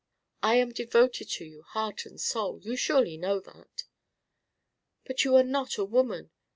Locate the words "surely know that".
2.75-3.83